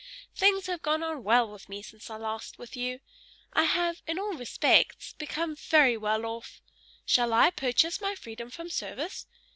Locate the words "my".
8.01-8.15